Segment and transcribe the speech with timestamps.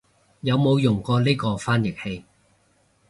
[0.39, 2.25] 有冇用過呢個翻譯器